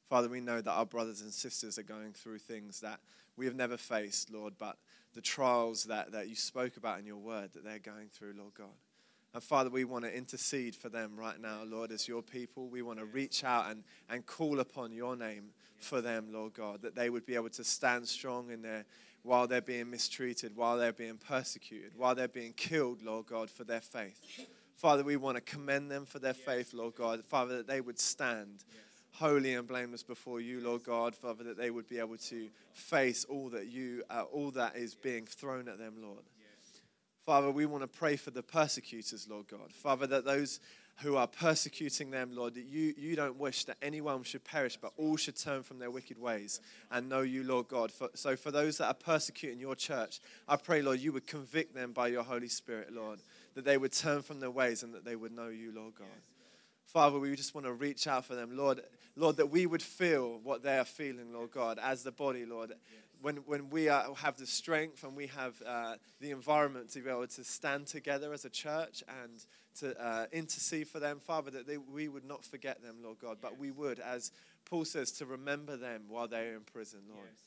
[0.10, 3.00] Father, we know that our brothers and sisters are going through things that
[3.38, 4.78] we have never faced, Lord, but
[5.14, 8.54] the trials that, that you spoke about in your word that they're going through, Lord
[8.54, 8.68] God.
[9.36, 12.70] And Father, we want to intercede for them right now, Lord, as your people.
[12.70, 16.82] We want to reach out and, and call upon your name for them, Lord God,
[16.84, 18.86] that they would be able to stand strong in their
[19.24, 23.66] while they're being mistreated, while they're being persecuted, while they're being killed, Lord God, for
[23.66, 24.22] their faith.
[24.78, 27.22] Father, we want to commend them for their faith, Lord God.
[27.26, 28.64] Father, that they would stand
[29.12, 33.26] holy and blameless before you, Lord God, Father, that they would be able to face
[33.26, 36.24] all that you, uh, all that is being thrown at them, Lord.
[37.26, 39.74] Father, we want to pray for the persecutors, Lord God.
[39.74, 40.60] Father, that those
[41.02, 44.94] who are persecuting them, Lord, that you, you don't wish that anyone should perish, but
[44.96, 46.62] all should turn from their wicked ways
[46.92, 47.92] and know you, Lord God.
[47.92, 51.74] For, so for those that are persecuting your church, I pray, Lord, you would convict
[51.74, 53.20] them by your Holy Spirit, Lord,
[53.56, 56.08] that they would turn from their ways and that they would know you, Lord God.
[56.86, 58.82] Father, we just want to reach out for them, Lord.
[59.18, 62.74] Lord, that we would feel what they are feeling, Lord God, as the body, Lord.
[63.22, 67.10] When, when we are, have the strength and we have uh, the environment to be
[67.10, 69.46] able to stand together as a church and
[69.80, 73.38] to uh, intercede for them, Father, that they, we would not forget them, Lord God,
[73.42, 74.32] but we would, as
[74.66, 77.28] Paul says, to remember them while they are in prison, Lord.
[77.30, 77.40] Yes.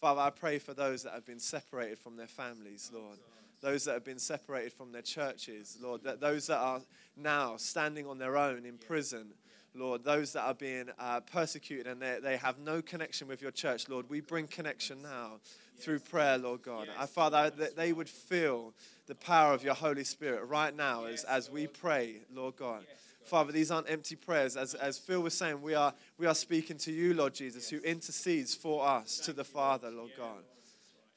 [0.00, 3.18] Father, I pray for those that have been separated from their families, Lord
[3.64, 6.82] those that have been separated from their churches, Lord, that those that are
[7.16, 9.32] now standing on their own in prison,
[9.74, 13.50] Lord, those that are being uh, persecuted and they, they have no connection with your
[13.50, 15.40] church, Lord, we bring connection now
[15.78, 16.86] through prayer, Lord God.
[16.96, 17.10] Yes.
[17.10, 18.72] Father, that they would feel
[19.06, 22.84] the power of your Holy Spirit right now as, as we pray, Lord God.
[23.24, 24.56] Father, these aren't empty prayers.
[24.56, 27.78] As, as Phil was saying, we are, we are speaking to you, Lord Jesus, who
[27.78, 30.44] intercedes for us to the Father, Lord God.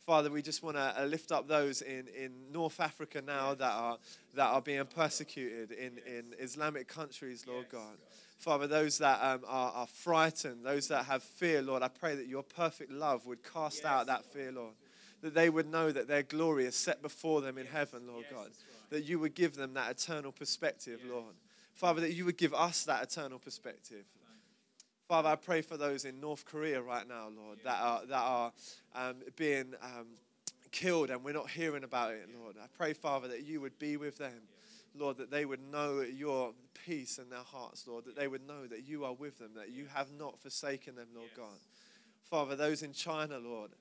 [0.06, 3.74] Father, we just want to uh, lift up those in, in North Africa now that
[3.74, 3.98] are,
[4.36, 7.98] that are being persecuted in, in Islamic countries, Lord God.
[8.38, 12.28] Father, those that um, are, are, frightened, those that have fear, Lord, I pray that
[12.28, 14.74] your perfect love would cast out that fear, Lord.
[15.22, 18.50] That they would know that their glory is set before them in heaven, Lord God.
[18.92, 21.34] That you would give them that eternal perspective, Lord.
[21.74, 24.06] Father, that you would give us that eternal perspective.
[25.08, 28.52] Father, I pray for those in North Korea right now, Lord, that are, that are
[28.94, 30.08] um, being um,
[30.72, 32.56] killed and we're not hearing about it, Lord.
[32.62, 34.42] I pray, Father, that you would be with them.
[34.96, 36.54] Lord, that they would know your
[36.86, 39.72] peace in their hearts, Lord, that they would know that you are with them, that
[39.72, 41.60] you have not forsaken them, Lord God.
[42.30, 43.72] Father, those in China, Lord,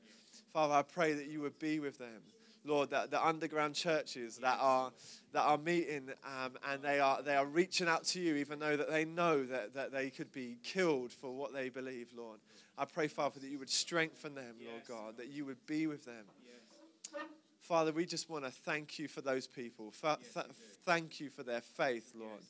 [0.53, 2.23] Father, I pray that you would be with them.
[2.65, 4.91] Lord, that the underground churches that are
[5.33, 8.77] that are meeting um, and they are they are reaching out to you, even though
[8.77, 12.41] that they know that, that they could be killed for what they believe, Lord.
[12.77, 16.05] I pray, Father, that you would strengthen them, Lord God, that you would be with
[16.05, 16.25] them.
[17.67, 19.91] Father, we just want to thank you for those people.
[20.85, 22.41] thank you for their faith, Lord.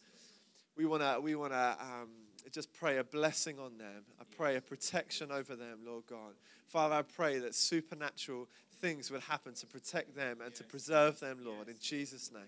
[0.77, 2.11] We want to we want to um,
[2.53, 4.05] just pray a blessing on them.
[4.21, 6.35] I pray a protection over them, Lord God.
[6.67, 8.47] Father, I pray that supernatural
[8.83, 12.43] things would happen to protect them and to preserve them, Lord, in Jesus' name.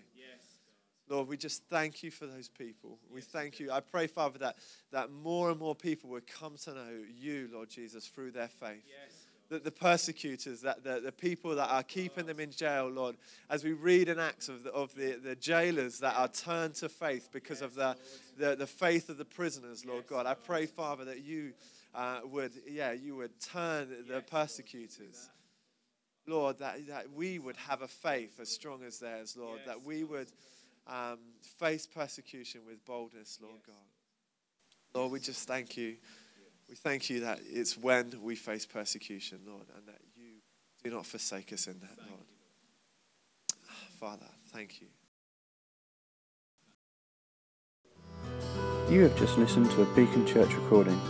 [1.09, 2.99] Lord, we just thank you for those people.
[3.11, 3.71] We thank you.
[3.71, 4.57] I pray, Father, that,
[4.93, 8.85] that more and more people would come to know you, Lord Jesus, through their faith.
[9.07, 9.18] That
[9.51, 13.17] the persecutors, that the, the people that are keeping them in jail, Lord,
[13.49, 16.89] as we read in Acts of the, of the, the jailers that are turned to
[16.89, 17.97] faith because of the,
[18.37, 21.53] the, the faith of the prisoners, Lord God, I pray, Father, that you
[21.95, 25.31] uh, would, yeah, you would turn the persecutors.
[26.27, 30.05] Lord, that, that we would have a faith as strong as theirs, Lord, that we
[30.05, 30.31] would
[30.87, 31.19] um,
[31.59, 33.75] face persecution with boldness, Lord God.
[34.95, 35.97] Lord, we just thank you.
[36.69, 40.43] We thank you that it's when we face persecution, Lord, and that you
[40.85, 42.27] do not forsake us in that, Lord.
[43.69, 44.89] Ah, Father, thank you.
[48.91, 51.01] You have just listened to a Beacon Church recording.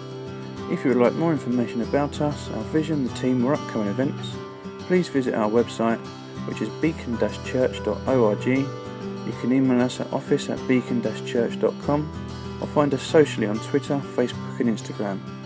[0.70, 4.36] If you would like more information about us, our vision, the team, or upcoming events,
[4.80, 5.98] please visit our website,
[6.46, 8.46] which is beacon-church.org.
[8.46, 14.60] You can email us at office at beacon-church.com or find us socially on Twitter, Facebook,
[14.60, 15.37] and Instagram.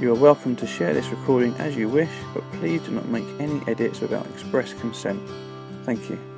[0.00, 3.24] You are welcome to share this recording as you wish, but please do not make
[3.40, 5.20] any edits without express consent.
[5.82, 6.37] Thank you.